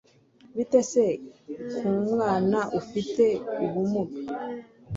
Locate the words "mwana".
2.09-2.59